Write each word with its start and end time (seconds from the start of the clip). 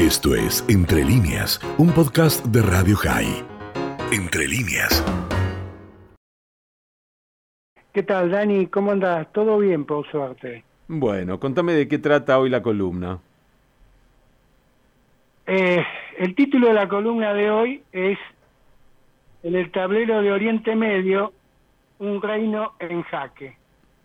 Esto 0.00 0.34
es 0.34 0.64
Entre 0.70 1.04
líneas, 1.04 1.60
un 1.76 1.92
podcast 1.92 2.42
de 2.46 2.62
Radio 2.62 2.96
High. 2.96 3.44
Entre 4.10 4.48
líneas. 4.48 5.04
¿Qué 7.92 8.02
tal, 8.02 8.30
Dani? 8.30 8.68
¿Cómo 8.68 8.92
andas? 8.92 9.30
¿Todo 9.30 9.58
bien, 9.58 9.84
por 9.84 10.10
suerte? 10.10 10.64
Bueno, 10.88 11.38
contame 11.38 11.74
de 11.74 11.86
qué 11.86 11.98
trata 11.98 12.38
hoy 12.38 12.48
la 12.48 12.62
columna. 12.62 13.18
Eh, 15.46 15.84
el 16.16 16.34
título 16.34 16.68
de 16.68 16.72
la 16.72 16.88
columna 16.88 17.34
de 17.34 17.50
hoy 17.50 17.82
es 17.92 18.18
En 19.42 19.54
el 19.54 19.70
tablero 19.70 20.22
de 20.22 20.32
Oriente 20.32 20.74
Medio, 20.76 21.34
un 21.98 22.22
reino 22.22 22.72
en 22.78 23.02
jaque. 23.02 23.54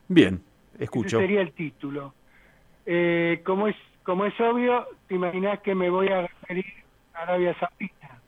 Bien, 0.09 0.41
escucho. 0.77 1.19
Ese 1.19 1.27
sería 1.27 1.39
el 1.39 1.53
título. 1.53 2.13
Eh, 2.85 3.41
como 3.45 3.69
es 3.69 3.77
como 4.05 4.25
es 4.25 4.39
obvio, 4.39 4.85
te 5.07 5.15
imaginas 5.15 5.59
que 5.59 5.75
me 5.75 5.89
voy 5.89 6.07
a 6.09 6.21
referir 6.21 6.65
a 7.13 7.23
Arabia 7.23 7.55
Saudita. 7.59 8.19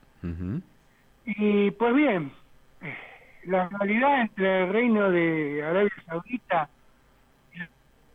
Y 1.25 1.71
pues 1.71 1.95
bien, 1.95 2.31
la 3.45 3.69
realidad 3.69 4.21
entre 4.21 4.63
el 4.63 4.73
reino 4.73 5.09
de 5.11 5.63
Arabia 5.63 5.93
Saudita 6.05 6.69
y 7.53 7.59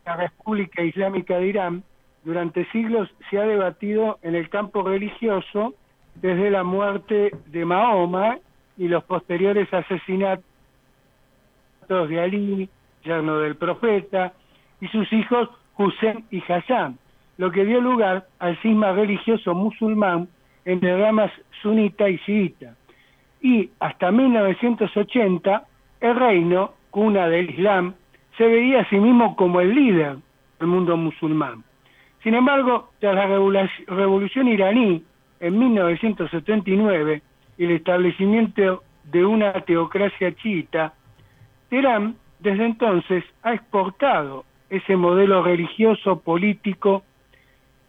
la 0.05 0.17
República 0.17 0.83
Islámica 0.83 1.39
de 1.39 1.47
Irán 1.47 1.84
durante 2.25 2.70
siglos 2.73 3.09
se 3.30 3.39
ha 3.39 3.43
debatido 3.43 4.19
en 4.23 4.34
el 4.34 4.48
campo 4.51 4.83
religioso 4.83 5.75
desde 6.17 6.51
la 6.51 6.65
muerte 6.65 7.31
de 7.47 7.65
Mahoma 7.65 8.39
y 8.77 8.89
los 8.89 9.05
posteriores 9.05 9.73
asesinatos 9.73 10.45
de 11.89 12.20
Ali, 12.20 12.69
yerno 13.05 13.39
del 13.39 13.56
profeta, 13.56 14.33
y 14.81 14.89
sus 14.89 15.12
hijos 15.12 15.48
Hussein 15.77 16.25
y 16.31 16.42
Hassan 16.42 16.98
lo 17.38 17.50
que 17.50 17.64
dio 17.64 17.80
lugar 17.80 18.27
al 18.38 18.56
cisma 18.62 18.92
religioso 18.92 19.54
musulmán 19.54 20.28
entre 20.64 20.96
ramas 20.96 21.32
sunita 21.60 22.08
y 22.08 22.18
chiita. 22.18 22.74
Y 23.41 23.70
hasta 23.80 24.11
1980, 24.11 25.64
el 26.00 26.16
reino, 26.16 26.74
cuna 26.91 27.28
del 27.28 27.50
Islam, 27.50 27.94
se 28.36 28.47
veía 28.47 28.80
a 28.80 28.89
sí 28.89 28.97
mismo 28.97 29.34
como 29.36 29.61
el 29.61 29.74
líder 29.74 30.16
del 30.58 30.69
mundo 30.69 30.97
musulmán. 30.97 31.64
Sin 32.22 32.34
embargo, 32.34 32.91
tras 33.00 33.14
la 33.14 33.27
revolución 33.89 34.46
iraní 34.46 35.02
en 35.41 35.58
1979 35.58 37.22
y 37.58 37.64
el 37.64 37.70
establecimiento 37.72 38.84
de 39.05 39.24
una 39.24 39.52
teocracia 39.52 40.33
chiita, 40.36 40.94
Teherán 41.69 42.17
desde 42.39 42.64
entonces 42.64 43.24
ha 43.42 43.55
exportado 43.55 44.44
ese 44.70 44.96
modelo 44.96 45.42
religioso 45.42 46.20
político 46.20 47.02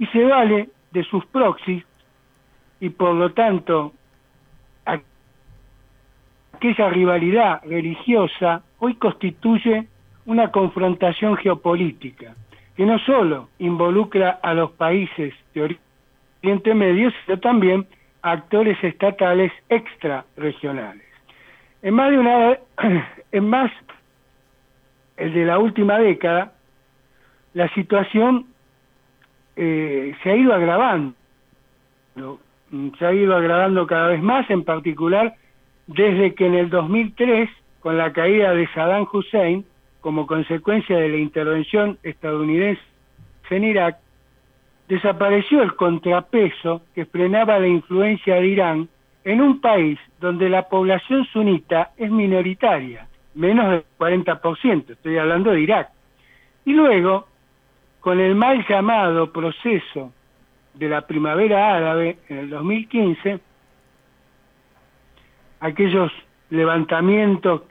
y 0.03 0.07
se 0.07 0.25
vale 0.25 0.69
de 0.91 1.03
sus 1.05 1.25
proxies 1.27 1.85
y 2.81 2.89
por 2.89 3.15
lo 3.15 3.31
tanto 3.31 3.93
aquella 6.53 6.89
rivalidad 6.89 7.61
religiosa 7.63 8.61
hoy 8.79 8.95
constituye 8.95 9.87
una 10.25 10.51
confrontación 10.51 11.37
geopolítica 11.37 12.35
que 12.75 12.85
no 12.85 12.99
solo 12.99 13.47
involucra 13.59 14.39
a 14.43 14.53
los 14.53 14.71
países 14.71 15.33
de 15.53 15.77
Oriente 16.41 16.73
Medio, 16.73 17.09
sino 17.23 17.39
también 17.39 17.87
a 18.23 18.31
actores 18.31 18.77
estatales 18.83 19.53
extrarregionales. 19.69 21.07
En 21.81 21.93
más 21.93 22.11
de 22.11 22.19
una 22.19 22.57
en 23.31 23.49
más 23.49 23.71
el 25.15 25.33
de 25.33 25.45
la 25.45 25.59
última 25.59 25.97
década, 25.99 26.51
la 27.53 27.69
situación 27.69 28.52
eh, 29.55 30.15
se 30.21 30.29
ha 30.29 30.35
ido 30.35 30.53
agravando, 30.53 31.15
mm, 32.71 32.89
se 32.97 33.05
ha 33.05 33.13
ido 33.13 33.35
agravando 33.35 33.87
cada 33.87 34.07
vez 34.07 34.21
más, 34.21 34.49
en 34.49 34.63
particular 34.63 35.35
desde 35.87 36.33
que 36.33 36.45
en 36.45 36.55
el 36.55 36.69
2003, 36.69 37.49
con 37.79 37.97
la 37.97 38.13
caída 38.13 38.53
de 38.53 38.67
Saddam 38.73 39.07
Hussein, 39.11 39.65
como 40.01 40.27
consecuencia 40.27 40.97
de 40.97 41.09
la 41.09 41.17
intervención 41.17 41.97
estadounidense 42.03 42.81
en 43.49 43.63
Irak, 43.63 43.97
desapareció 44.87 45.61
el 45.61 45.75
contrapeso 45.75 46.81
que 46.93 47.05
frenaba 47.05 47.59
la 47.59 47.67
influencia 47.67 48.35
de 48.35 48.47
Irán 48.47 48.89
en 49.23 49.41
un 49.41 49.61
país 49.61 49.99
donde 50.19 50.49
la 50.49 50.67
población 50.67 51.25
sunita 51.31 51.91
es 51.97 52.11
minoritaria, 52.11 53.07
menos 53.35 53.69
del 53.69 53.83
40%, 53.97 54.89
estoy 54.89 55.17
hablando 55.17 55.51
de 55.51 55.61
Irak. 55.61 55.89
Y 56.65 56.73
luego, 56.73 57.27
con 58.03 58.19
el 58.19 58.35
mal 58.35 58.65
llamado 58.67 59.31
proceso 59.31 60.11
de 60.73 60.89
la 60.89 61.07
primavera 61.07 61.73
árabe 61.73 62.17
en 62.27 62.37
el 62.37 62.49
2015, 62.49 63.39
aquellos 65.61 66.11
levantamientos 66.49 67.61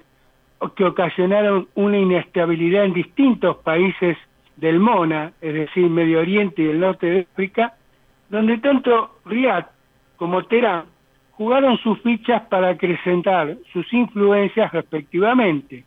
que 0.75 0.85
ocasionaron 0.87 1.69
una 1.75 1.99
inestabilidad 1.99 2.87
en 2.87 2.95
distintos 2.95 3.59
países 3.59 4.17
del 4.57 4.81
MONA, 4.81 5.33
es 5.43 5.53
decir, 5.53 5.91
Medio 5.91 6.21
Oriente 6.21 6.63
y 6.63 6.69
el 6.69 6.81
norte 6.81 7.07
de 7.09 7.21
África, 7.31 7.75
donde 8.31 8.57
tanto 8.57 9.19
Riyadh 9.27 9.67
como 10.17 10.45
Teherán 10.45 10.87
jugaron 11.33 11.77
sus 11.77 12.01
fichas 12.01 12.41
para 12.49 12.71
acrecentar 12.71 13.59
sus 13.71 13.93
influencias 13.93 14.73
respectivamente, 14.73 15.85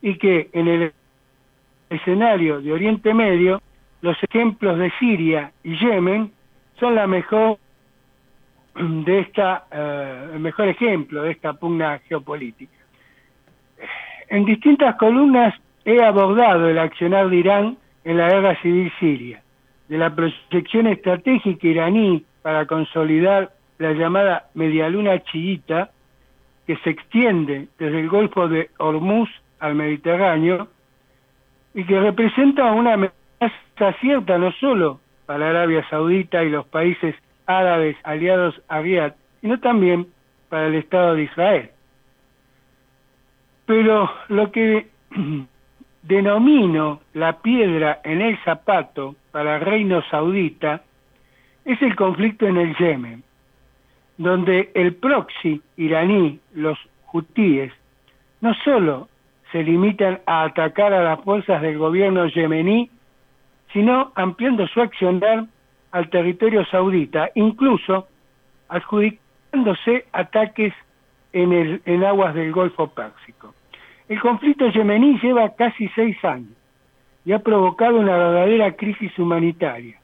y 0.00 0.16
que 0.16 0.48
en 0.54 0.68
el 0.68 0.92
escenario 1.90 2.62
de 2.62 2.72
Oriente 2.72 3.12
Medio 3.12 3.60
los 4.04 4.22
ejemplos 4.22 4.78
de 4.78 4.92
Siria 4.98 5.50
y 5.62 5.78
Yemen 5.78 6.30
son 6.78 6.94
la 6.94 7.06
mejor 7.06 7.56
de 8.74 9.20
esta 9.20 9.64
eh, 9.72 10.28
el 10.34 10.40
mejor 10.40 10.68
ejemplo 10.68 11.22
de 11.22 11.30
esta 11.30 11.54
pugna 11.54 11.98
geopolítica. 12.06 12.76
En 14.28 14.44
distintas 14.44 14.96
columnas 14.96 15.54
he 15.86 16.04
abordado 16.04 16.68
el 16.68 16.78
accionar 16.78 17.30
de 17.30 17.36
Irán 17.36 17.78
en 18.04 18.18
la 18.18 18.28
guerra 18.28 18.60
civil 18.60 18.92
siria, 19.00 19.42
de 19.88 19.96
la 19.96 20.14
proyección 20.14 20.86
estratégica 20.86 21.66
iraní 21.66 22.26
para 22.42 22.66
consolidar 22.66 23.52
la 23.78 23.92
llamada 23.92 24.50
medialuna 24.52 25.18
chiita 25.20 25.92
que 26.66 26.76
se 26.76 26.90
extiende 26.90 27.68
desde 27.78 28.00
el 28.00 28.10
Golfo 28.10 28.48
de 28.48 28.68
Hormuz 28.76 29.30
al 29.60 29.74
Mediterráneo 29.74 30.68
y 31.72 31.84
que 31.84 31.98
representa 31.98 32.70
una 32.72 32.98
está 33.46 33.92
cierta 34.00 34.38
no 34.38 34.52
solo 34.52 35.00
para 35.26 35.50
Arabia 35.50 35.86
Saudita 35.88 36.42
y 36.44 36.50
los 36.50 36.66
países 36.66 37.14
árabes 37.46 37.96
aliados 38.04 38.60
a 38.68 38.80
Riyadh, 38.80 39.14
sino 39.40 39.58
también 39.60 40.06
para 40.48 40.66
el 40.66 40.74
Estado 40.74 41.14
de 41.14 41.22
Israel. 41.24 41.70
Pero 43.66 44.10
lo 44.28 44.52
que 44.52 44.88
denomino 46.02 47.00
la 47.14 47.38
piedra 47.40 48.00
en 48.04 48.20
el 48.20 48.38
zapato 48.44 49.16
para 49.32 49.56
el 49.56 49.62
reino 49.62 50.02
saudita 50.10 50.82
es 51.64 51.80
el 51.80 51.96
conflicto 51.96 52.46
en 52.46 52.58
el 52.58 52.76
Yemen, 52.76 53.22
donde 54.18 54.70
el 54.74 54.94
proxy 54.94 55.62
iraní, 55.76 56.38
los 56.54 56.78
hutíes, 57.12 57.72
no 58.40 58.54
solo 58.54 59.08
se 59.50 59.62
limitan 59.62 60.20
a 60.26 60.44
atacar 60.44 60.92
a 60.92 61.02
las 61.02 61.20
fuerzas 61.20 61.62
del 61.62 61.78
gobierno 61.78 62.26
yemení 62.26 62.90
sino 63.74 64.12
ampliando 64.14 64.66
su 64.68 64.80
accionar 64.80 65.44
al 65.90 66.08
territorio 66.08 66.64
saudita, 66.66 67.30
incluso 67.34 68.06
adjudicándose 68.68 70.06
ataques 70.12 70.72
en, 71.32 71.52
el, 71.52 71.82
en 71.84 72.04
aguas 72.04 72.34
del 72.34 72.52
Golfo 72.52 72.86
Pérsico. 72.88 73.52
El 74.08 74.20
conflicto 74.20 74.68
yemení 74.68 75.18
lleva 75.20 75.54
casi 75.56 75.88
seis 75.88 76.16
años 76.24 76.56
y 77.24 77.32
ha 77.32 77.40
provocado 77.40 77.98
una 77.98 78.16
verdadera 78.16 78.72
crisis 78.76 79.18
humanitaria. 79.18 79.98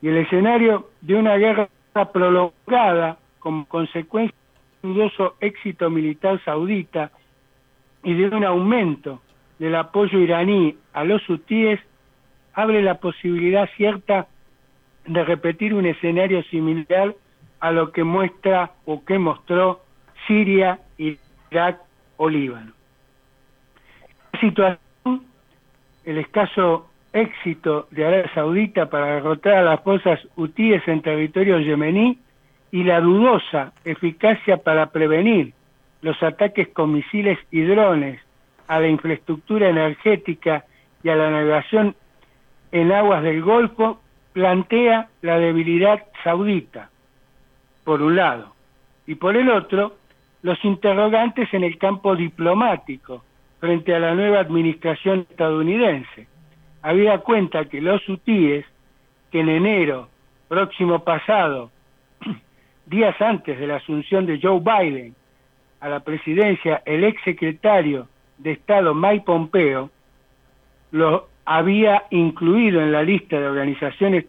Y 0.00 0.08
el 0.08 0.18
escenario 0.18 0.90
de 1.00 1.16
una 1.16 1.36
guerra 1.36 1.68
prolongada 2.12 3.18
como 3.40 3.66
consecuencia 3.66 4.36
de 4.82 4.88
un 4.88 4.94
dudoso 4.94 5.34
éxito 5.40 5.90
militar 5.90 6.40
saudita 6.44 7.10
y 8.04 8.14
de 8.14 8.28
un 8.28 8.44
aumento 8.44 9.20
del 9.58 9.74
apoyo 9.74 10.18
iraní 10.18 10.76
a 10.92 11.04
los 11.04 11.28
hutíes 11.28 11.80
abre 12.54 12.82
la 12.82 12.94
posibilidad 12.96 13.68
cierta 13.76 14.26
de 15.06 15.24
repetir 15.24 15.74
un 15.74 15.86
escenario 15.86 16.42
similar 16.44 17.14
a 17.60 17.70
lo 17.70 17.92
que 17.92 18.04
muestra 18.04 18.72
o 18.84 19.04
que 19.04 19.18
mostró 19.18 19.80
Siria, 20.26 20.78
Irak 20.98 21.80
o 22.16 22.28
Líbano. 22.28 22.72
La 24.32 24.40
situación, 24.40 25.24
el 26.04 26.18
escaso 26.18 26.88
éxito 27.12 27.88
de 27.90 28.06
Arabia 28.06 28.34
Saudita 28.34 28.88
para 28.88 29.14
derrotar 29.14 29.54
a 29.54 29.62
las 29.62 29.80
fuerzas 29.82 30.20
hutíes 30.36 30.86
en 30.88 31.02
territorio 31.02 31.58
yemení 31.58 32.18
y 32.70 32.84
la 32.84 33.00
dudosa 33.00 33.72
eficacia 33.84 34.56
para 34.56 34.86
prevenir 34.90 35.52
los 36.00 36.20
ataques 36.22 36.68
con 36.68 36.92
misiles 36.92 37.38
y 37.50 37.62
drones 37.62 38.20
a 38.66 38.80
la 38.80 38.88
infraestructura 38.88 39.68
energética 39.68 40.64
y 41.02 41.10
a 41.10 41.16
la 41.16 41.30
navegación 41.30 41.94
en 42.72 42.90
aguas 42.90 43.22
del 43.22 43.42
Golfo 43.42 44.00
plantea 44.32 45.08
la 45.20 45.38
debilidad 45.38 46.02
saudita, 46.24 46.90
por 47.84 48.00
un 48.00 48.16
lado, 48.16 48.54
y 49.06 49.14
por 49.14 49.36
el 49.36 49.50
otro, 49.50 49.96
los 50.42 50.62
interrogantes 50.64 51.52
en 51.52 51.64
el 51.64 51.78
campo 51.78 52.16
diplomático 52.16 53.22
frente 53.60 53.94
a 53.94 54.00
la 54.00 54.14
nueva 54.14 54.40
administración 54.40 55.26
estadounidense. 55.30 56.26
Había 56.80 57.18
cuenta 57.18 57.66
que 57.66 57.80
los 57.80 58.06
hutíes, 58.08 58.64
que 59.30 59.40
en 59.40 59.50
enero 59.50 60.08
próximo 60.48 61.04
pasado, 61.04 61.70
días 62.86 63.20
antes 63.20 63.58
de 63.58 63.66
la 63.66 63.76
asunción 63.76 64.26
de 64.26 64.40
Joe 64.42 64.60
Biden 64.60 65.14
a 65.80 65.88
la 65.88 66.00
presidencia, 66.00 66.82
el 66.86 67.04
ex 67.04 67.22
secretario 67.22 68.08
de 68.38 68.52
Estado 68.52 68.94
Mike 68.94 69.24
Pompeo 69.24 69.90
lo 70.90 71.28
había 71.44 72.04
incluido 72.10 72.80
en 72.80 72.92
la 72.92 73.02
lista 73.02 73.38
de 73.38 73.46
organizaciones 73.46 74.26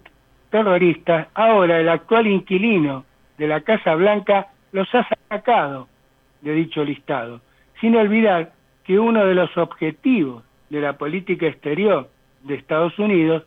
terroristas, 0.49 1.27
ahora 1.33 1.79
el 1.79 1.89
actual 1.89 2.27
inquilino 2.27 3.05
de 3.37 3.47
la 3.47 3.61
Casa 3.61 3.95
Blanca 3.95 4.47
los 4.71 4.93
ha 4.93 5.07
sacado 5.29 5.87
de 6.41 6.53
dicho 6.53 6.83
listado, 6.83 7.41
sin 7.79 7.95
olvidar 7.95 8.51
que 8.83 8.99
uno 8.99 9.25
de 9.25 9.35
los 9.35 9.55
objetivos 9.57 10.43
de 10.69 10.81
la 10.81 10.93
política 10.93 11.47
exterior 11.47 12.09
de 12.43 12.55
Estados 12.55 12.97
Unidos 12.99 13.43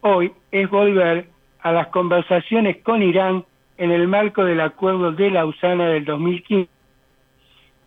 hoy 0.00 0.32
es 0.50 0.68
volver 0.70 1.28
a 1.60 1.72
las 1.72 1.88
conversaciones 1.88 2.78
con 2.82 3.02
Irán 3.02 3.44
en 3.78 3.90
el 3.90 4.08
marco 4.08 4.44
del 4.44 4.60
acuerdo 4.60 5.12
de 5.12 5.30
Lausana 5.30 5.88
del 5.88 6.04
2015 6.04 6.70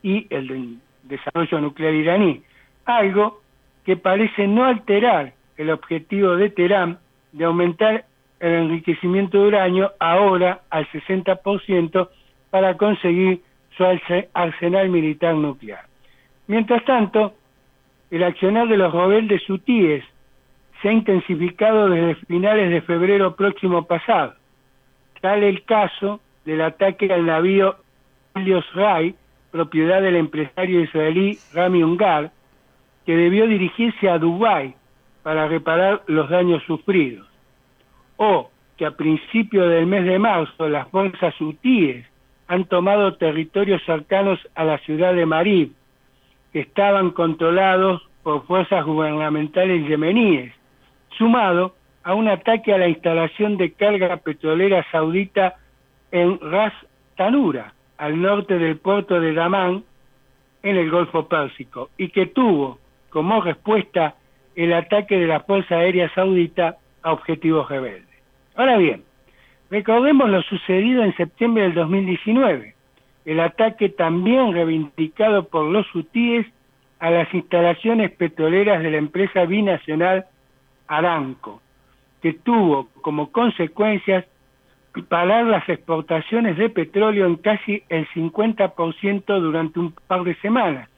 y 0.04 0.28
el 0.30 0.80
desarrollo 1.04 1.62
nuclear 1.62 1.94
iraní, 1.94 2.42
algo 2.86 3.41
que 3.86 3.98
parece 3.98 4.48
no 4.48 4.66
alterar 4.66 5.34
el 5.58 5.70
objetivo 5.70 6.36
de 6.36 6.50
Teherán 6.50 7.00
de 7.32 7.46
aumentar 7.46 8.06
el 8.40 8.54
enriquecimiento 8.54 9.42
de 9.42 9.48
uranio 9.48 9.92
ahora 10.00 10.62
al 10.70 10.88
60% 10.90 12.10
para 12.50 12.76
conseguir 12.78 13.42
su 13.78 13.84
arsenal 14.34 14.90
militar 14.90 15.36
nuclear. 15.36 15.86
Mientras 16.48 16.84
tanto, 16.86 17.34
el 18.10 18.24
accionar 18.24 18.68
de 18.68 18.78
los 18.78 18.94
rebeldes 18.94 19.48
hutíes 19.50 20.04
se 20.82 20.90
ha 20.90 20.92
intensificado 20.92 21.90
desde 21.90 22.16
finales 22.26 22.72
de 22.72 22.82
febrero 22.82 23.36
próximo 23.36 23.86
pasado. 23.86 24.34
Tal 25.22 25.44
el 25.44 25.64
caso 25.64 26.20
del 26.44 26.62
ataque 26.62 27.12
al 27.14 27.26
navío 27.26 27.76
Helios 28.36 28.66
Ray, 28.74 29.16
propiedad 29.52 30.02
del 30.02 30.16
empresario 30.16 30.82
israelí 30.82 31.38
Rami 31.54 31.84
Ungar, 31.84 32.32
que 33.06 33.16
debió 33.16 33.48
dirigirse 33.48 34.10
a 34.10 34.18
Dubái 34.18 34.76
para 35.24 35.48
reparar 35.48 36.04
los 36.08 36.30
daños 36.30 36.64
sufridos. 36.64 37.28
O 38.18 38.50
que 38.78 38.86
a 38.86 38.92
principios 38.92 39.70
del 39.70 39.86
mes 39.86 40.06
de 40.06 40.20
marzo 40.20 40.68
las 40.68 40.88
fuerzas 40.90 41.40
hutíes 41.40 42.06
han 42.48 42.66
tomado 42.66 43.16
territorios 43.16 43.82
cercanos 43.86 44.40
a 44.56 44.64
la 44.64 44.78
ciudad 44.80 45.14
de 45.14 45.26
Marib, 45.26 45.72
que 46.52 46.62
estaban 46.62 47.12
controlados 47.12 48.02
por 48.24 48.46
fuerzas 48.46 48.84
gubernamentales 48.86 49.88
yemeníes, 49.88 50.54
sumado 51.18 51.76
a 52.04 52.14
un 52.14 52.28
ataque 52.28 52.74
a 52.74 52.78
la 52.78 52.88
instalación 52.88 53.58
de 53.58 53.72
carga 53.74 54.18
petrolera 54.18 54.86
saudita 54.92 55.56
en 56.12 56.40
Ras 56.40 56.74
Tanura, 57.16 57.74
al 57.98 58.22
norte 58.22 58.58
del 58.58 58.78
puerto 58.78 59.20
de 59.20 59.34
Damán, 59.34 59.84
en 60.64 60.76
el 60.76 60.90
Golfo 60.90 61.28
Pérsico, 61.28 61.90
y 61.98 62.10
que 62.10 62.26
tuvo 62.28 62.80
como 63.12 63.42
respuesta 63.42 64.16
el 64.56 64.74
ataque 64.74 65.18
de 65.18 65.28
la 65.28 65.42
Fuerza 65.42 65.76
Aérea 65.76 66.12
Saudita 66.16 66.78
a 67.04 67.14
objetivos 67.14 67.70
rebeldes. 67.70 68.10
Ahora 68.56 68.78
bien, 68.78 69.04
Recordemos 69.72 70.30
lo 70.30 70.42
sucedido 70.42 71.02
en 71.02 71.16
septiembre 71.16 71.64
del 71.64 71.74
2019, 71.74 72.76
el 73.24 73.40
ataque 73.40 73.88
también 73.88 74.52
reivindicado 74.52 75.48
por 75.48 75.64
los 75.64 75.88
hutíes 75.96 76.46
a 77.00 77.10
las 77.10 77.34
instalaciones 77.34 78.12
petroleras 78.12 78.84
de 78.84 78.92
la 78.92 78.98
empresa 78.98 79.46
binacional 79.46 80.26
Aramco, 80.88 81.62
que 82.22 82.34
tuvo 82.34 82.90
como 83.02 83.32
consecuencias 83.32 84.26
parar 85.08 85.46
las 85.46 85.68
exportaciones 85.70 86.58
de 86.58 86.70
petróleo 86.70 87.26
en 87.26 87.38
casi 87.38 87.82
el 87.88 88.06
50% 88.10 89.40
durante 89.40 89.80
un 89.80 89.94
par 90.06 90.26
de 90.26 90.36
semanas. 90.42 90.90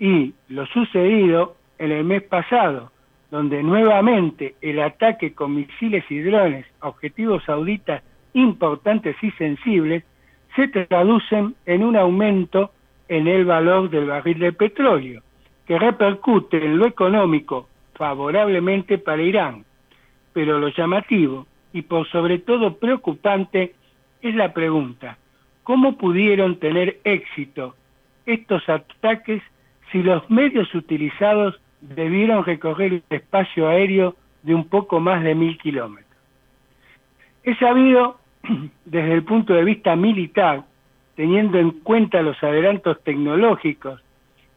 Y 0.00 0.32
lo 0.48 0.66
sucedido 0.66 1.56
en 1.78 1.92
el 1.92 2.04
mes 2.04 2.22
pasado, 2.22 2.90
donde 3.30 3.62
nuevamente 3.62 4.54
el 4.62 4.80
ataque 4.80 5.34
con 5.34 5.54
misiles 5.54 6.04
y 6.10 6.20
drones 6.20 6.66
a 6.80 6.88
objetivos 6.88 7.44
sauditas 7.44 8.02
importantes 8.32 9.14
y 9.22 9.30
sensibles 9.32 10.02
se 10.56 10.68
traducen 10.68 11.54
en 11.66 11.84
un 11.84 11.96
aumento 11.96 12.72
en 13.08 13.28
el 13.28 13.44
valor 13.44 13.90
del 13.90 14.06
barril 14.06 14.38
de 14.38 14.52
petróleo, 14.52 15.22
que 15.66 15.78
repercute 15.78 16.64
en 16.64 16.78
lo 16.78 16.86
económico 16.86 17.68
favorablemente 17.94 18.96
para 18.96 19.22
Irán. 19.22 19.64
Pero 20.32 20.58
lo 20.58 20.68
llamativo 20.68 21.46
y 21.72 21.82
por 21.82 22.08
sobre 22.08 22.38
todo 22.38 22.78
preocupante 22.78 23.74
es 24.22 24.34
la 24.34 24.54
pregunta, 24.54 25.18
¿cómo 25.62 25.98
pudieron 25.98 26.56
tener 26.56 27.00
éxito 27.04 27.74
estos 28.26 28.66
ataques 28.68 29.42
si 29.90 30.02
los 30.02 30.28
medios 30.30 30.72
utilizados 30.74 31.60
debieron 31.80 32.44
recorrer 32.44 32.92
el 32.94 33.02
espacio 33.10 33.68
aéreo 33.68 34.14
de 34.42 34.54
un 34.54 34.68
poco 34.68 35.00
más 35.00 35.22
de 35.22 35.34
mil 35.34 35.58
kilómetros. 35.58 36.06
Es 37.42 37.58
sabido 37.58 38.18
desde 38.84 39.12
el 39.12 39.24
punto 39.24 39.54
de 39.54 39.64
vista 39.64 39.96
militar, 39.96 40.64
teniendo 41.16 41.58
en 41.58 41.70
cuenta 41.70 42.22
los 42.22 42.42
adelantos 42.42 43.02
tecnológicos 43.02 44.00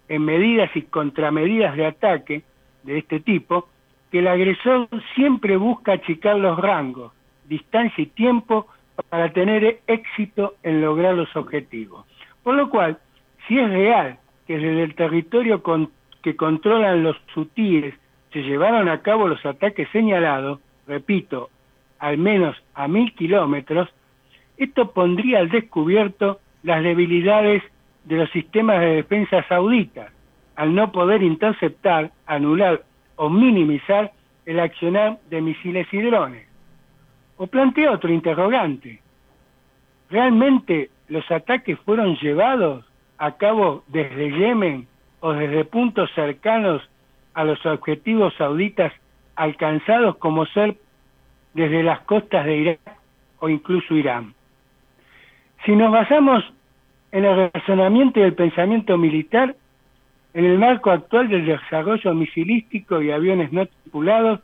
en 0.09 0.23
medidas 0.23 0.69
y 0.75 0.83
contramedidas 0.83 1.75
de 1.75 1.85
ataque 1.85 2.43
de 2.83 2.99
este 2.99 3.19
tipo, 3.19 3.69
que 4.11 4.19
el 4.19 4.27
agresor 4.27 4.87
siempre 5.15 5.57
busca 5.57 5.93
achicar 5.93 6.37
los 6.37 6.59
rangos, 6.59 7.13
distancia 7.45 8.03
y 8.03 8.07
tiempo 8.07 8.67
para 9.09 9.31
tener 9.33 9.79
éxito 9.87 10.55
en 10.61 10.81
lograr 10.81 11.15
los 11.15 11.35
objetivos. 11.35 12.05
Por 12.43 12.55
lo 12.55 12.69
cual, 12.69 12.99
si 13.47 13.57
es 13.57 13.69
real 13.69 14.19
que 14.47 14.57
desde 14.57 14.83
el 14.83 14.95
territorio 14.95 15.63
con 15.63 15.89
que 16.21 16.35
controlan 16.35 17.03
los 17.03 17.17
sutíes 17.33 17.93
se 18.31 18.41
llevaron 18.41 18.89
a 18.89 19.01
cabo 19.01 19.27
los 19.27 19.45
ataques 19.45 19.87
señalados, 19.91 20.59
repito, 20.87 21.49
al 21.99 22.17
menos 22.17 22.55
a 22.73 22.87
mil 22.87 23.13
kilómetros, 23.13 23.89
esto 24.57 24.91
pondría 24.91 25.39
al 25.39 25.49
descubierto 25.49 26.39
las 26.63 26.81
debilidades 26.81 27.61
de 28.05 28.17
los 28.17 28.29
sistemas 28.31 28.79
de 28.79 28.95
defensa 28.95 29.45
sauditas, 29.47 30.11
al 30.55 30.73
no 30.73 30.91
poder 30.91 31.21
interceptar, 31.21 32.11
anular 32.25 32.83
o 33.15 33.29
minimizar 33.29 34.11
el 34.45 34.59
accionar 34.59 35.19
de 35.29 35.41
misiles 35.41 35.87
y 35.91 36.01
drones. 36.01 36.47
O 37.37 37.47
plantea 37.47 37.91
otro 37.91 38.11
interrogante. 38.11 39.01
¿Realmente 40.09 40.89
los 41.07 41.29
ataques 41.31 41.79
fueron 41.79 42.15
llevados 42.17 42.85
a 43.17 43.37
cabo 43.37 43.83
desde 43.87 44.31
Yemen 44.31 44.87
o 45.19 45.33
desde 45.33 45.65
puntos 45.65 46.09
cercanos 46.15 46.81
a 47.33 47.43
los 47.43 47.65
objetivos 47.65 48.33
sauditas 48.35 48.93
alcanzados 49.35 50.17
como 50.17 50.45
ser 50.47 50.75
desde 51.53 51.83
las 51.83 52.01
costas 52.01 52.45
de 52.45 52.57
Irak 52.57 52.79
o 53.39 53.49
incluso 53.49 53.95
Irán. 53.95 54.33
Si 55.65 55.75
nos 55.75 55.91
basamos 55.91 56.43
en 57.11 57.25
el 57.25 57.51
razonamiento 57.53 58.19
y 58.19 58.23
el 58.23 58.33
pensamiento 58.33 58.97
militar, 58.97 59.55
en 60.33 60.45
el 60.45 60.57
marco 60.57 60.91
actual 60.91 61.29
del 61.29 61.45
desarrollo 61.45 62.13
misilístico 62.13 63.01
y 63.01 63.11
aviones 63.11 63.51
no 63.53 63.65
tripulados 63.65 64.39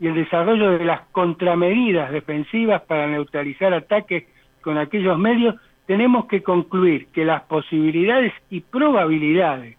y 0.00 0.06
el 0.06 0.14
desarrollo 0.14 0.72
de 0.72 0.84
las 0.84 1.02
contramedidas 1.12 2.10
defensivas 2.10 2.82
para 2.82 3.06
neutralizar 3.06 3.72
ataques 3.74 4.24
con 4.62 4.78
aquellos 4.78 5.18
medios, 5.18 5.54
tenemos 5.86 6.26
que 6.26 6.42
concluir 6.42 7.06
que 7.08 7.24
las 7.24 7.42
posibilidades 7.42 8.32
y 8.50 8.60
probabilidades 8.60 9.76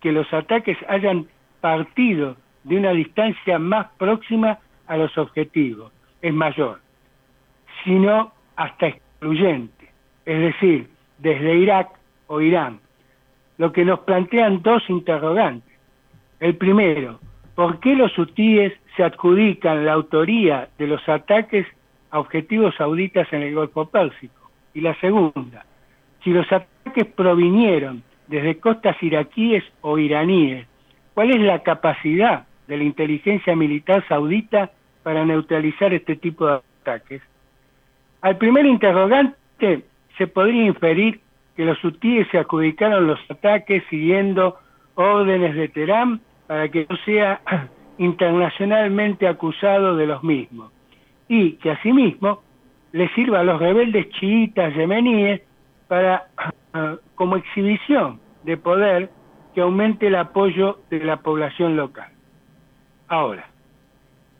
que 0.00 0.12
los 0.12 0.32
ataques 0.32 0.78
hayan 0.88 1.26
partido 1.60 2.36
de 2.64 2.76
una 2.76 2.92
distancia 2.92 3.58
más 3.58 3.88
próxima 3.98 4.58
a 4.86 4.96
los 4.96 5.16
objetivos, 5.18 5.92
es 6.22 6.32
mayor, 6.32 6.80
sino 7.84 8.32
hasta 8.56 8.88
excluyente, 8.88 9.92
es 10.24 10.40
decir, 10.40 10.88
desde 11.18 11.56
Irak 11.56 11.88
o 12.26 12.40
Irán, 12.40 12.80
lo 13.58 13.72
que 13.72 13.84
nos 13.84 14.00
plantean 14.00 14.62
dos 14.62 14.82
interrogantes. 14.88 15.78
El 16.38 16.56
primero, 16.56 17.20
¿por 17.54 17.78
qué 17.80 17.94
los 17.94 18.16
hutíes 18.18 18.72
se 18.96 19.04
adjudican 19.04 19.84
la 19.84 19.92
autoría 19.92 20.68
de 20.78 20.86
los 20.86 21.06
ataques 21.08 21.66
a 22.10 22.18
objetivos 22.18 22.74
sauditas 22.76 23.30
en 23.32 23.42
el 23.42 23.54
Golfo 23.54 23.86
Pérsico? 23.86 24.39
Y 24.74 24.80
la 24.80 24.94
segunda, 25.00 25.64
si 26.22 26.30
los 26.30 26.50
ataques 26.50 27.06
provinieron 27.06 28.02
desde 28.30 28.60
costas 28.60 28.96
iraquíes 29.02 29.64
o 29.82 29.98
iraníes. 29.98 30.66
¿Cuál 31.14 31.32
es 31.32 31.40
la 31.40 31.62
capacidad 31.64 32.46
de 32.68 32.76
la 32.76 32.84
inteligencia 32.84 33.56
militar 33.56 34.06
saudita 34.08 34.70
para 35.02 35.24
neutralizar 35.24 35.92
este 35.92 36.14
tipo 36.14 36.46
de 36.46 36.60
ataques? 36.82 37.22
Al 38.22 38.38
primer 38.38 38.66
interrogante 38.66 39.82
se 40.16 40.26
podría 40.28 40.64
inferir 40.64 41.20
que 41.56 41.64
los 41.64 41.82
hutíes 41.84 42.28
se 42.30 42.38
adjudicaron 42.38 43.08
los 43.08 43.18
ataques 43.28 43.82
siguiendo 43.90 44.58
órdenes 44.94 45.56
de 45.56 45.68
Teherán 45.68 46.20
para 46.46 46.68
que 46.68 46.86
no 46.88 46.96
sea 47.04 47.40
internacionalmente 47.98 49.26
acusado 49.26 49.96
de 49.96 50.06
los 50.06 50.22
mismos 50.22 50.72
y 51.28 51.52
que 51.54 51.72
asimismo 51.72 52.42
le 52.92 53.08
sirva 53.10 53.40
a 53.40 53.44
los 53.44 53.60
rebeldes 53.60 54.08
chiitas 54.10 54.74
yemeníes 54.74 55.42
para 55.88 56.26
como 57.14 57.36
exhibición 57.36 58.20
de 58.44 58.56
poder 58.56 59.10
que 59.54 59.60
aumente 59.60 60.06
el 60.06 60.14
apoyo 60.14 60.80
de 60.90 61.04
la 61.04 61.18
población 61.18 61.76
local. 61.76 62.10
Ahora, 63.08 63.44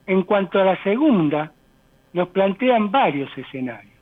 en 0.07 0.23
cuanto 0.23 0.61
a 0.61 0.65
la 0.65 0.83
segunda, 0.83 1.53
nos 2.13 2.29
plantean 2.29 2.91
varios 2.91 3.37
escenarios. 3.37 3.93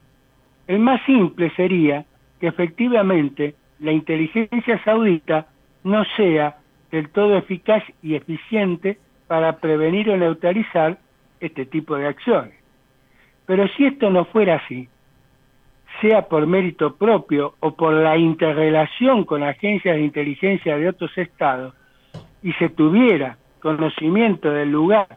El 0.66 0.78
más 0.80 1.00
simple 1.06 1.50
sería 1.56 2.04
que 2.40 2.48
efectivamente 2.48 3.54
la 3.80 3.92
inteligencia 3.92 4.82
saudita 4.84 5.46
no 5.84 6.04
sea 6.16 6.58
del 6.90 7.08
todo 7.10 7.36
eficaz 7.36 7.82
y 8.02 8.14
eficiente 8.14 8.98
para 9.26 9.58
prevenir 9.58 10.10
o 10.10 10.16
neutralizar 10.16 10.98
este 11.40 11.66
tipo 11.66 11.96
de 11.96 12.06
acciones. 12.06 12.57
Pero 13.48 13.66
si 13.68 13.86
esto 13.86 14.10
no 14.10 14.26
fuera 14.26 14.56
así, 14.56 14.90
sea 16.02 16.28
por 16.28 16.46
mérito 16.46 16.96
propio 16.96 17.54
o 17.60 17.74
por 17.74 17.94
la 17.94 18.18
interrelación 18.18 19.24
con 19.24 19.42
agencias 19.42 19.96
de 19.96 20.02
inteligencia 20.02 20.76
de 20.76 20.86
otros 20.86 21.16
estados, 21.16 21.72
y 22.42 22.52
se 22.52 22.68
tuviera 22.68 23.38
conocimiento 23.60 24.50
del 24.50 24.70
lugar 24.70 25.08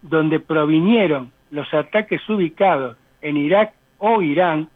donde 0.00 0.40
provinieron 0.40 1.32
los 1.50 1.72
ataques 1.74 2.26
ubicados 2.30 2.96
en 3.20 3.36
Irak 3.36 3.74
o 3.98 4.22
Irán, 4.22 4.70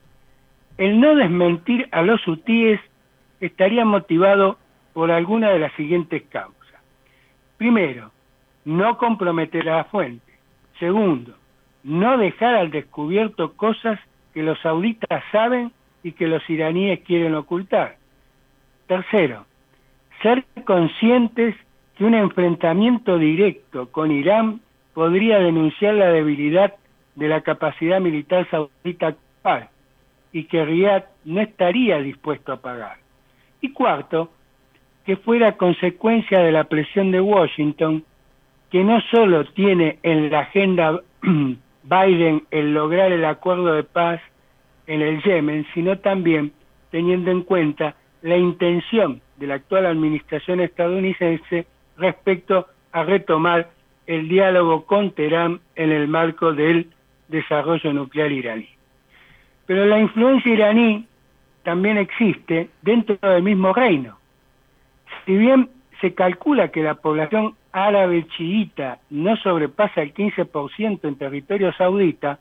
el 0.76 1.00
no 1.00 1.14
desmentir 1.14 1.88
a 1.90 2.02
los 2.02 2.28
hutíes 2.28 2.82
estaría 3.40 3.86
motivado 3.86 4.58
por 4.92 5.10
alguna 5.10 5.48
de 5.48 5.58
las 5.58 5.72
siguientes 5.72 6.22
causas. 6.24 6.82
Primero, 7.56 8.10
no 8.66 8.98
comprometer 8.98 9.70
a 9.70 9.78
la 9.78 9.84
fuente. 9.84 10.34
Segundo, 10.78 11.34
no 11.84 12.18
dejar 12.18 12.54
al 12.54 12.70
descubierto 12.70 13.52
cosas 13.52 14.00
que 14.32 14.42
los 14.42 14.58
sauditas 14.60 15.22
saben 15.30 15.70
y 16.02 16.12
que 16.12 16.26
los 16.26 16.48
iraníes 16.50 17.00
quieren 17.00 17.34
ocultar. 17.34 17.96
Tercero, 18.88 19.46
ser 20.22 20.44
conscientes 20.64 21.54
que 21.96 22.04
un 22.04 22.14
enfrentamiento 22.14 23.18
directo 23.18 23.92
con 23.92 24.10
Irán 24.10 24.60
podría 24.94 25.38
denunciar 25.38 25.94
la 25.94 26.08
debilidad 26.08 26.74
de 27.14 27.28
la 27.28 27.42
capacidad 27.42 28.00
militar 28.00 28.48
saudita 28.50 29.08
actual 29.08 29.68
y 30.32 30.44
que 30.44 30.64
Riyadh 30.64 31.04
no 31.24 31.40
estaría 31.40 31.98
dispuesto 31.98 32.52
a 32.52 32.60
pagar. 32.60 32.96
Y 33.60 33.72
cuarto, 33.72 34.30
que 35.04 35.16
fuera 35.16 35.56
consecuencia 35.56 36.40
de 36.40 36.50
la 36.50 36.64
presión 36.64 37.10
de 37.12 37.20
Washington, 37.20 38.04
que 38.70 38.82
no 38.82 39.00
solo 39.12 39.44
tiene 39.52 39.98
en 40.02 40.30
la 40.30 40.40
agenda 40.40 41.00
Biden 41.84 42.44
el 42.50 42.72
lograr 42.74 43.12
el 43.12 43.24
acuerdo 43.24 43.74
de 43.74 43.84
paz 43.84 44.20
en 44.86 45.02
el 45.02 45.22
Yemen, 45.22 45.66
sino 45.74 45.98
también 45.98 46.52
teniendo 46.90 47.30
en 47.30 47.42
cuenta 47.42 47.94
la 48.22 48.36
intención 48.36 49.20
de 49.36 49.46
la 49.46 49.54
actual 49.54 49.86
administración 49.86 50.60
estadounidense 50.60 51.66
respecto 51.96 52.66
a 52.92 53.04
retomar 53.04 53.70
el 54.06 54.28
diálogo 54.28 54.84
con 54.86 55.10
Teherán 55.12 55.60
en 55.76 55.92
el 55.92 56.08
marco 56.08 56.52
del 56.52 56.90
desarrollo 57.28 57.92
nuclear 57.92 58.32
iraní. 58.32 58.68
Pero 59.66 59.86
la 59.86 59.98
influencia 59.98 60.52
iraní 60.52 61.06
también 61.62 61.98
existe 61.98 62.68
dentro 62.82 63.16
del 63.20 63.42
mismo 63.42 63.72
reino. 63.72 64.18
Si 65.24 65.36
bien 65.36 65.70
se 66.00 66.14
calcula 66.14 66.68
que 66.68 66.82
la 66.82 66.94
población 66.94 67.54
árabe 67.74 68.24
chiita 68.28 69.00
no 69.10 69.36
sobrepasa 69.36 70.00
el 70.00 70.14
15% 70.14 71.00
en 71.02 71.16
territorio 71.16 71.72
saudita 71.72 72.38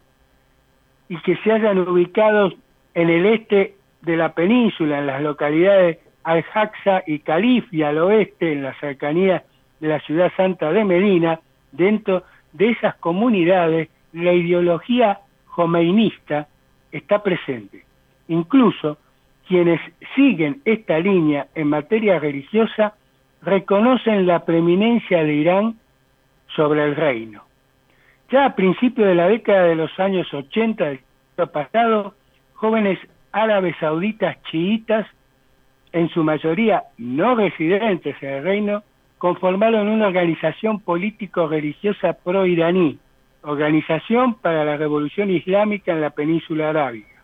y 1.10 1.18
que 1.22 1.36
se 1.38 1.52
hayan 1.52 1.80
ubicado 1.80 2.54
en 2.94 3.10
el 3.10 3.26
este 3.26 3.76
de 4.04 4.16
la 4.16 4.34
península, 4.34 5.00
en 5.00 5.08
las 5.08 5.22
localidades 5.24 5.98
Al-Aqsa 6.24 7.04
y 7.08 7.20
Calif, 7.20 7.66
y 7.74 7.82
al 7.82 7.98
oeste, 7.98 8.54
en 8.54 8.62
la 8.62 8.80
cercanía 8.80 9.44
de 9.80 9.88
la 9.88 10.00
ciudad 10.02 10.32
santa 10.38 10.72
de 10.72 10.86
Medina, 10.86 11.40
dentro 11.72 12.24
de 12.52 12.70
esas 12.70 12.96
comunidades, 12.96 13.90
la 14.14 14.34
ideología 14.34 15.20
jomeinista 15.48 16.48
está 16.92 17.24
presente. 17.24 17.84
Incluso 18.28 19.00
quienes 19.48 19.82
siguen 20.16 20.62
esta 20.64 21.00
línea 21.00 21.48
en 21.56 21.70
materia 21.70 22.20
religiosa 22.20 22.94
reconocen 23.46 24.26
la 24.26 24.46
preeminencia 24.46 25.24
de 25.24 25.34
Irán 25.34 25.76
sobre 26.56 26.84
el 26.84 26.96
reino. 26.96 27.44
Ya 28.32 28.46
a 28.46 28.56
principios 28.56 29.08
de 29.08 29.16
la 29.16 29.28
década 29.28 29.64
de 29.64 29.76
los 29.76 30.00
años 30.00 30.34
80 30.34 30.86
del 30.86 31.00
siglo 31.00 31.52
pasado, 31.52 32.16
jóvenes 32.54 33.00
árabes 33.32 33.76
sauditas 33.80 34.38
chiitas, 34.50 35.06
en 35.92 36.10
su 36.10 36.24
mayoría 36.24 36.84
no 36.98 37.36
residentes 37.36 38.16
en 38.22 38.30
el 38.30 38.44
reino, 38.44 38.84
conformaron 39.18 39.88
una 39.88 40.08
organización 40.08 40.80
político-religiosa 40.80 42.14
pro-iraní, 42.24 43.00
Organización 43.46 44.36
para 44.36 44.64
la 44.64 44.78
Revolución 44.78 45.30
Islámica 45.30 45.92
en 45.92 46.00
la 46.00 46.12
Península 46.12 46.70
Arábiga, 46.70 47.22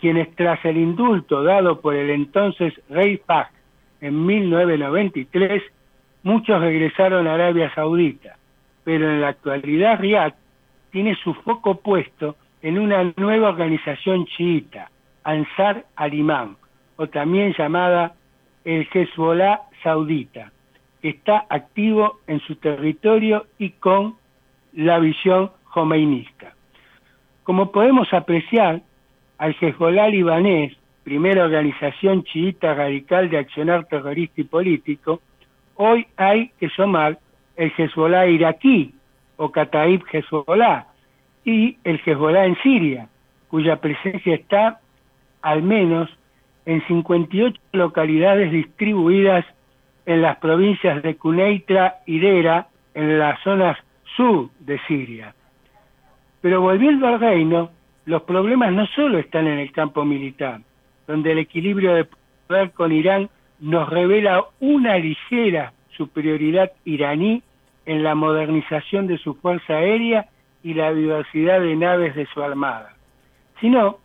quienes 0.00 0.34
tras 0.34 0.64
el 0.64 0.78
indulto 0.78 1.42
dado 1.42 1.82
por 1.82 1.94
el 1.94 2.08
entonces 2.08 2.72
rey 2.88 3.18
Fahd 3.18 3.59
en 4.00 4.26
1993, 4.26 5.62
muchos 6.22 6.60
regresaron 6.60 7.26
a 7.26 7.34
Arabia 7.34 7.72
Saudita, 7.74 8.36
pero 8.84 9.10
en 9.10 9.20
la 9.20 9.28
actualidad 9.28 10.00
Riyadh 10.00 10.34
tiene 10.90 11.14
su 11.16 11.34
foco 11.34 11.76
puesto 11.76 12.36
en 12.62 12.78
una 12.78 13.12
nueva 13.16 13.48
organización 13.48 14.26
chiita, 14.26 14.90
Ansar 15.24 15.84
al-Imam, 15.96 16.56
o 16.96 17.06
también 17.08 17.54
llamada 17.56 18.14
el 18.64 18.86
Hezbollah 18.92 19.62
Saudita, 19.82 20.52
que 21.00 21.10
está 21.10 21.46
activo 21.48 22.20
en 22.26 22.40
su 22.40 22.56
territorio 22.56 23.46
y 23.58 23.70
con 23.70 24.16
la 24.72 24.98
visión 24.98 25.50
jomeinista. 25.64 26.54
Como 27.42 27.72
podemos 27.72 28.12
apreciar, 28.12 28.82
al 29.38 29.56
Hezbollah 29.58 30.08
libanés 30.08 30.76
primera 31.04 31.44
organización 31.44 32.24
chiita 32.24 32.74
radical 32.74 33.30
de 33.30 33.38
accionar 33.38 33.86
terrorista 33.86 34.40
y 34.40 34.44
político, 34.44 35.20
hoy 35.76 36.06
hay 36.16 36.50
que 36.58 36.68
sumar 36.68 37.18
el 37.56 37.72
Hezbollah 37.76 38.26
iraquí 38.26 38.94
o 39.36 39.50
Kataib 39.50 40.02
Hezbollah 40.12 40.86
y 41.44 41.78
el 41.84 42.00
Hezbollah 42.04 42.46
en 42.46 42.56
Siria, 42.62 43.08
cuya 43.48 43.76
presencia 43.76 44.34
está 44.34 44.80
al 45.42 45.62
menos 45.62 46.10
en 46.66 46.86
58 46.86 47.60
localidades 47.72 48.52
distribuidas 48.52 49.44
en 50.06 50.22
las 50.22 50.36
provincias 50.38 51.02
de 51.02 51.16
Cuneitra 51.16 51.98
y 52.06 52.18
Dera, 52.18 52.68
en 52.94 53.18
las 53.18 53.40
zonas 53.42 53.78
sur 54.16 54.50
de 54.58 54.78
Siria. 54.86 55.34
Pero 56.40 56.60
volviendo 56.60 57.06
al 57.06 57.20
reino, 57.20 57.70
los 58.06 58.22
problemas 58.22 58.72
no 58.72 58.86
solo 58.86 59.18
están 59.18 59.46
en 59.46 59.58
el 59.58 59.72
campo 59.72 60.04
militar, 60.04 60.60
donde 61.10 61.32
el 61.32 61.38
equilibrio 61.38 61.94
de 61.94 62.06
poder 62.46 62.70
con 62.70 62.92
Irán 62.92 63.28
nos 63.58 63.88
revela 63.90 64.44
una 64.60 64.96
ligera 64.96 65.72
superioridad 65.96 66.70
iraní 66.84 67.42
en 67.84 68.02
la 68.02 68.14
modernización 68.14 69.06
de 69.08 69.18
su 69.18 69.34
fuerza 69.34 69.74
aérea 69.74 70.26
y 70.62 70.74
la 70.74 70.94
diversidad 70.94 71.60
de 71.60 71.74
naves 71.74 72.14
de 72.14 72.26
su 72.26 72.42
armada, 72.42 72.94
sino 73.60 73.98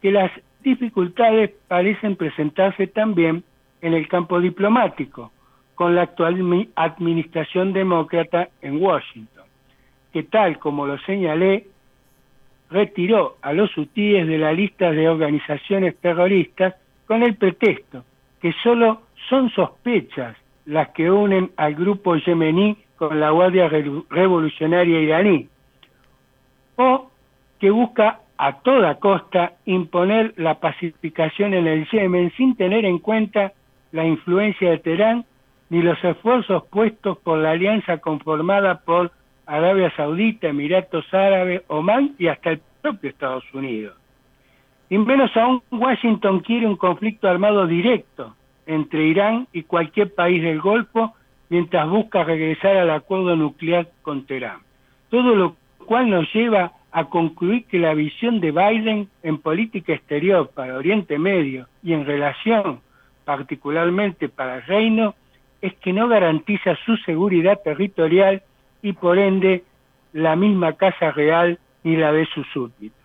que 0.00 0.10
las 0.10 0.32
dificultades 0.62 1.50
parecen 1.68 2.16
presentarse 2.16 2.86
también 2.86 3.44
en 3.82 3.92
el 3.92 4.08
campo 4.08 4.40
diplomático, 4.40 5.30
con 5.74 5.94
la 5.94 6.02
actual 6.02 6.68
administración 6.74 7.72
demócrata 7.72 8.48
en 8.62 8.82
Washington, 8.82 9.44
que 10.12 10.24
tal 10.24 10.58
como 10.58 10.86
lo 10.86 10.98
señalé, 11.00 11.66
retiró 12.70 13.36
a 13.42 13.52
los 13.52 13.76
hutíes 13.76 14.26
de 14.26 14.38
la 14.38 14.52
lista 14.52 14.90
de 14.90 15.08
organizaciones 15.08 15.96
terroristas 15.98 16.74
con 17.06 17.22
el 17.22 17.36
pretexto 17.36 18.04
que 18.40 18.52
solo 18.62 19.02
son 19.28 19.50
sospechas 19.50 20.36
las 20.66 20.90
que 20.90 21.10
unen 21.10 21.50
al 21.56 21.74
grupo 21.74 22.16
yemení 22.16 22.76
con 22.96 23.18
la 23.18 23.30
Guardia 23.30 23.68
Revolucionaria 23.68 25.00
iraní, 25.00 25.48
o 26.76 27.10
que 27.58 27.70
busca 27.70 28.20
a 28.36 28.60
toda 28.60 28.96
costa 28.96 29.54
imponer 29.64 30.34
la 30.36 30.60
pacificación 30.60 31.54
en 31.54 31.66
el 31.66 31.88
Yemen 31.88 32.32
sin 32.36 32.54
tener 32.54 32.84
en 32.84 32.98
cuenta 32.98 33.52
la 33.92 34.04
influencia 34.04 34.70
de 34.70 34.78
Teherán 34.78 35.24
ni 35.70 35.82
los 35.82 36.02
esfuerzos 36.04 36.64
puestos 36.66 37.18
por 37.18 37.38
la 37.38 37.52
alianza 37.52 37.98
conformada 37.98 38.80
por 38.80 39.10
Arabia 39.48 39.90
Saudita, 39.96 40.48
Emiratos 40.48 41.06
Árabes, 41.12 41.62
Omán 41.68 42.14
y 42.18 42.28
hasta 42.28 42.50
el 42.50 42.60
propio 42.82 43.08
Estados 43.08 43.44
Unidos. 43.54 43.96
Y 44.90 44.98
menos 44.98 45.34
aún, 45.36 45.62
Washington 45.70 46.40
quiere 46.40 46.66
un 46.66 46.76
conflicto 46.76 47.28
armado 47.28 47.66
directo 47.66 48.34
entre 48.66 49.06
Irán 49.06 49.48
y 49.52 49.62
cualquier 49.62 50.14
país 50.14 50.42
del 50.42 50.60
Golfo 50.60 51.14
mientras 51.48 51.88
busca 51.88 52.24
regresar 52.24 52.76
al 52.76 52.90
acuerdo 52.90 53.36
nuclear 53.36 53.88
con 54.02 54.26
Teherán. 54.26 54.60
Todo 55.08 55.34
lo 55.34 55.56
cual 55.86 56.10
nos 56.10 56.30
lleva 56.34 56.72
a 56.92 57.04
concluir 57.04 57.64
que 57.64 57.78
la 57.78 57.94
visión 57.94 58.40
de 58.40 58.52
Biden 58.52 59.08
en 59.22 59.38
política 59.38 59.94
exterior 59.94 60.50
para 60.54 60.76
Oriente 60.76 61.18
Medio 61.18 61.68
y 61.82 61.94
en 61.94 62.04
relación 62.04 62.80
particularmente 63.24 64.28
para 64.28 64.56
el 64.56 64.62
reino 64.64 65.14
es 65.62 65.74
que 65.76 65.94
no 65.94 66.06
garantiza 66.06 66.76
su 66.84 66.96
seguridad 66.98 67.60
territorial 67.64 68.42
y 68.82 68.92
por 68.92 69.18
ende 69.18 69.64
la 70.12 70.36
misma 70.36 70.74
Casa 70.74 71.10
Real 71.12 71.58
ni 71.84 71.96
la 71.96 72.12
de 72.12 72.26
sus 72.26 72.46
súbditos. 72.48 72.98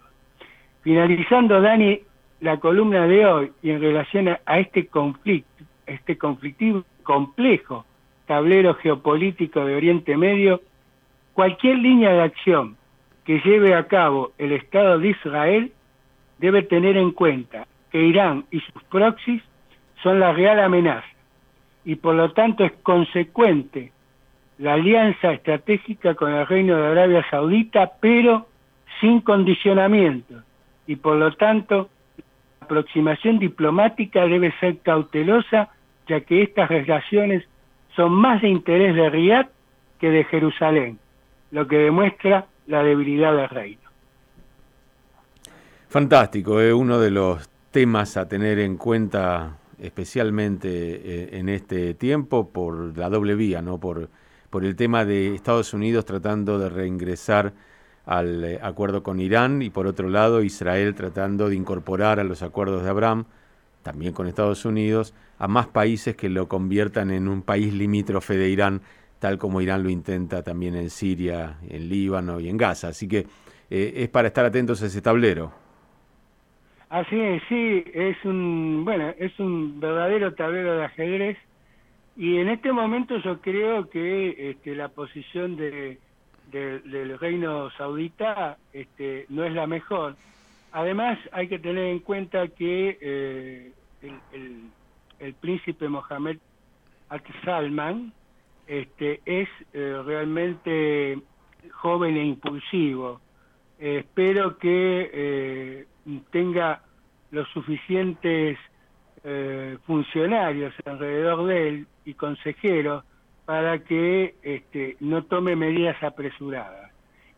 Finalizando, 0.82 1.62
Dani, 1.62 2.02
la 2.42 2.58
columna 2.58 3.08
de 3.08 3.26
hoy 3.26 3.52
y 3.62 3.70
en 3.70 3.80
relación 3.80 4.28
a, 4.28 4.60
este 4.60 4.88
conflicto, 4.88 5.64
este 5.86 6.18
conflictivo 6.18 6.84
complejo 7.04 7.86
tablero 8.26 8.74
geopolítico 8.76 9.64
de 9.66 9.76
Oriente 9.76 10.18
Medio, 10.18 10.62
cualquier 11.34 11.78
línea 11.78 12.12
de 12.12 12.22
acción 12.22 12.76
que 13.24 13.40
lleve 13.40 13.76
a 13.76 13.88
cabo 13.88 14.34
el 14.38 14.52
Estado 14.52 15.00
de 15.00 15.10
Israel 15.10 15.72
debe 16.40 16.64
tener 16.64 16.98
en 16.98 17.12
cuenta 17.12 17.66
que 17.92 18.02
Irán 18.02 18.44
y 18.52 18.60
sus 18.60 18.84
proxies 18.90 19.42
son 20.02 20.20
la 20.20 20.34
real 20.34 20.60
amenaza 20.60 21.08
y 21.86 21.96
por 21.96 22.16
lo 22.16 22.34
tanto 22.34 22.66
es 22.66 22.74
consecuente 22.84 23.93
la 24.64 24.76
alianza 24.76 25.34
estratégica 25.34 26.16
con 26.16 26.32
el 26.32 26.48
Reino 26.48 26.78
de 26.78 26.88
Arabia 26.88 27.26
Saudita, 27.30 27.92
pero 28.00 28.48
sin 29.02 29.20
condicionamiento 29.20 30.36
y 30.88 30.96
por 30.96 31.18
lo 31.18 31.34
tanto 31.34 31.90
la 32.18 32.66
aproximación 32.66 33.40
diplomática 33.40 34.26
debe 34.26 34.54
ser 34.62 34.78
cautelosa 34.78 35.68
ya 36.08 36.22
que 36.22 36.44
estas 36.44 36.70
relaciones 36.70 37.44
son 37.94 38.14
más 38.14 38.42
de 38.42 38.48
interés 38.48 38.96
de 38.96 39.10
Riyadh 39.10 39.50
que 40.00 40.10
de 40.10 40.24
Jerusalén, 40.24 40.98
lo 41.52 41.68
que 41.68 41.80
demuestra 41.80 42.46
la 42.68 42.84
debilidad 42.84 43.36
del 43.36 43.50
reino. 43.50 43.82
Fantástico, 45.90 46.62
es 46.62 46.74
uno 46.74 47.00
de 47.00 47.12
los 47.12 47.50
temas 47.70 48.16
a 48.16 48.30
tener 48.30 48.60
en 48.60 48.78
cuenta 48.78 49.58
especialmente 49.78 50.70
eh, 50.70 51.30
en 51.34 51.50
este 51.50 51.96
tiempo 51.96 52.50
por 52.50 52.98
la 52.98 53.10
doble 53.10 53.36
vía, 53.36 53.62
¿no? 53.62 53.78
Por, 53.78 54.08
por 54.54 54.66
el 54.66 54.76
tema 54.76 55.04
de 55.04 55.34
Estados 55.34 55.74
Unidos 55.74 56.06
tratando 56.06 56.60
de 56.60 56.70
reingresar 56.70 57.54
al 58.06 58.44
eh, 58.44 58.60
acuerdo 58.62 59.02
con 59.02 59.20
Irán 59.20 59.64
y 59.64 59.72
por 59.72 59.88
otro 59.88 60.10
lado 60.10 60.44
Israel 60.44 60.94
tratando 60.94 61.50
de 61.50 61.56
incorporar 61.56 62.20
a 62.20 62.24
los 62.24 62.44
acuerdos 62.44 62.84
de 62.84 62.90
Abraham, 62.92 63.26
también 63.82 64.14
con 64.14 64.28
Estados 64.28 64.64
Unidos, 64.64 65.16
a 65.40 65.48
más 65.48 65.66
países 65.66 66.16
que 66.16 66.30
lo 66.30 66.48
conviertan 66.48 67.10
en 67.10 67.28
un 67.30 67.42
país 67.42 67.74
limítrofe 67.74 68.38
de 68.38 68.50
Irán 68.50 68.82
tal 69.18 69.40
como 69.40 69.60
Irán 69.60 69.82
lo 69.82 69.90
intenta 69.90 70.44
también 70.44 70.76
en 70.76 70.92
Siria, 70.92 71.58
en 71.68 71.90
Líbano 71.90 72.40
y 72.40 72.48
en 72.48 72.58
Gaza. 72.58 72.90
Así 72.90 73.08
que 73.08 73.26
eh, 73.72 73.94
es 73.96 74.10
para 74.10 74.28
estar 74.28 74.46
atentos 74.46 74.84
a 74.84 74.86
ese 74.86 75.02
tablero. 75.02 75.52
Así 76.90 77.20
es, 77.20 77.42
sí, 77.50 77.86
es 77.92 78.18
un, 78.24 78.86
bueno, 78.86 79.16
es 79.18 79.32
un 79.40 79.80
verdadero 79.80 80.36
tablero 80.36 80.76
de 80.78 80.86
ajedrez 80.86 81.38
y 82.16 82.38
en 82.38 82.50
este 82.50 82.72
momento 82.72 83.18
yo 83.18 83.42
creo 83.42 83.90
que 83.90 84.52
este, 84.52 84.76
la 84.76 84.90
posición 84.90 85.56
de, 85.56 86.00
del 86.52 87.18
reino 87.20 87.72
saudita 87.72 88.58
este, 88.72 89.26
no 89.30 89.44
es 89.44 89.54
la 89.54 89.66
mejor. 89.66 90.16
Además 90.72 91.18
hay 91.32 91.48
que 91.48 91.60
tener 91.60 91.86
en 91.86 92.00
cuenta 92.00 92.48
que 92.48 92.98
eh, 93.02 93.72
el, 94.32 94.70
el, 95.20 95.34
príncipe 95.36 95.88
Mohammed 95.88 96.38
Al-Salman, 97.10 98.14
este, 98.68 99.22
es 99.26 99.50
eh, 99.74 100.02
realmente 100.06 101.20
joven 101.72 102.18
e 102.18 102.26
impulsivo. 102.26 103.22
Espero 103.80 104.58
que 104.58 105.10
eh, 105.14 105.86
tenga 106.32 106.84
los 107.32 107.48
suficientes 107.50 108.58
funcionarios 109.86 110.74
alrededor 110.86 111.46
de 111.46 111.68
él 111.70 111.88
y 112.04 112.14
consejeros 112.14 113.06
para 113.46 113.80
que 113.80 114.36
este, 114.42 114.98
no 115.00 115.24
tome 115.24 115.56
medidas 115.56 116.02
apresuradas. 116.04 116.92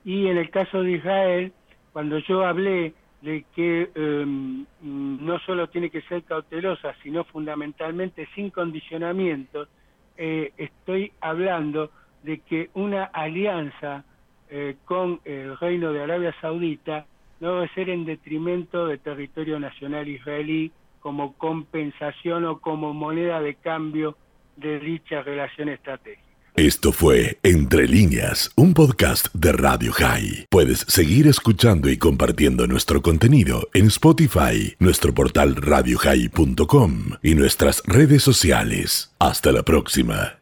Y 0.04 0.28
en 0.28 0.38
el 0.38 0.50
caso 0.50 0.84
de 0.84 0.92
Israel, 0.94 1.54
cuando 1.94 2.20
yo 2.20 2.46
hablé 2.46 2.94
de 3.22 3.44
que 3.56 3.90
em, 3.96 4.66
no 4.82 5.40
solo 5.40 5.68
tiene 5.68 5.90
que 5.90 6.02
ser 6.04 6.24
cautelosa, 6.24 6.94
sino 7.02 7.24
fundamentalmente 7.24 8.28
sin 8.36 8.52
condicionamientos, 8.52 9.68
eh, 10.18 10.54
estoy 10.58 11.12
hablando 11.22 11.90
de 12.24 12.40
que 12.40 12.70
una 12.76 13.06
alianza 13.06 14.04
eh, 14.50 14.76
con 14.86 15.20
el 15.26 15.58
Reino 15.58 15.92
de 15.92 16.04
Arabia 16.04 16.36
Saudita 16.40 17.08
no 17.40 17.56
debe 17.56 17.70
ser 17.70 17.90
en 17.90 18.06
detrimento 18.06 18.88
del 18.88 19.00
territorio 19.00 19.60
nacional 19.60 20.08
israelí 20.08 20.72
como 21.06 21.34
compensación 21.38 22.46
o 22.46 22.60
como 22.60 22.92
moneda 22.92 23.40
de 23.40 23.54
cambio 23.54 24.18
de 24.58 24.80
dicha 24.80 25.22
relación 25.22 25.70
estratégica. 25.70 26.24
Esto 26.56 26.92
fue 26.92 27.38
Entre 27.44 27.88
líneas, 27.88 28.50
un 28.56 28.74
podcast 28.74 29.28
de 29.36 29.52
Radio 29.52 29.92
High. 29.94 30.48
Puedes 30.50 30.80
seguir 30.88 31.28
escuchando 31.28 31.92
y 31.92 31.98
compartiendo 32.00 32.66
nuestro 32.66 33.04
contenido 33.04 33.68
en 33.76 33.86
Spotify, 33.86 34.74
nuestro 34.80 35.14
portal 35.14 35.56
radiohigh.com 35.58 36.92
y 37.22 37.36
nuestras 37.36 37.84
redes 37.86 38.24
sociales. 38.24 39.14
Hasta 39.20 39.52
la 39.52 39.62
próxima. 39.62 40.40